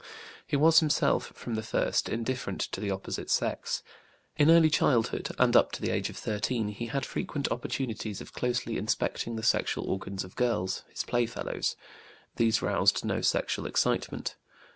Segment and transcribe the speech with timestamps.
[0.47, 3.83] He was himself, from the first, indifferent to the opposite sex.
[4.35, 8.33] In early childhood, and up to the age of 13, he had frequent opportunities of
[8.33, 11.75] closely inspecting the sexual organs of girls, his playfellows.
[12.37, 14.35] These roused no sexual excitement.